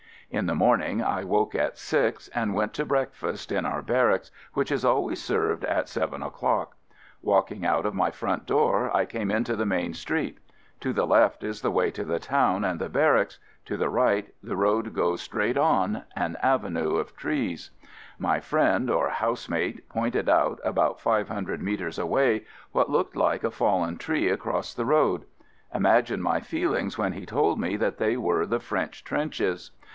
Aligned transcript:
In 0.31 0.45
the 0.45 0.55
morning 0.55 1.03
I 1.03 1.25
woke 1.25 1.53
at 1.53 1.77
six 1.77 2.27
and 2.29 2.55
went 2.55 2.73
to 2.75 2.85
breakfast 2.85 3.51
in 3.51 3.65
our 3.65 3.81
barracks, 3.83 4.31
which 4.53 4.71
is 4.71 4.85
always 4.85 5.21
served 5.21 5.63
at 5.65 5.89
seven 5.89 6.23
o'clock. 6.23 6.75
Walk 7.21 7.51
ing 7.51 7.65
out 7.65 7.85
of 7.85 7.93
my 7.93 8.09
front 8.11 8.45
door 8.47 8.95
I 8.95 9.05
came 9.05 9.29
into 9.29 9.55
the 9.55 9.65
main 9.65 9.93
street. 9.93 10.39
To 10.79 10.93
the 10.93 11.05
left 11.05 11.43
is 11.43 11.61
the 11.61 11.69
way 11.69 11.91
to 11.91 12.05
the 12.05 12.17
town 12.17 12.63
and 12.63 12.79
the 12.79 12.89
barracks— 12.89 13.39
to 13.65 13.77
the 13.77 13.89
right 13.89 14.23
FIELD 14.23 14.25
SERVICE 14.31 14.41
5 14.41 14.49
the 14.49 14.55
road 14.55 14.93
goes 14.95 15.21
straight 15.21 15.57
on, 15.57 16.03
an 16.15 16.37
avenue 16.41 16.95
of 16.95 17.15
trees. 17.15 17.69
My 18.17 18.39
friend 18.39 18.89
or 18.89 19.09
housemate 19.09 19.87
pointed 19.89 20.29
out, 20.29 20.61
about 20.63 21.01
five 21.01 21.27
hundred 21.27 21.61
metres 21.61 21.99
away, 21.99 22.45
what 22.71 22.89
looked 22.89 23.17
like 23.17 23.43
a 23.43 23.51
fallen 23.51 23.97
tree 23.97 24.29
across 24.29 24.73
the 24.73 24.85
road. 24.85 25.25
Imagine 25.75 26.21
my 26.21 26.39
feelings 26.39 26.97
when 26.97 27.13
he 27.13 27.25
told 27.25 27.59
me 27.59 27.75
that 27.75 27.97
they 27.97 28.15
were 28.17 28.45
the 28.47 28.61
French 28.61 29.03
trenches. 29.03 29.71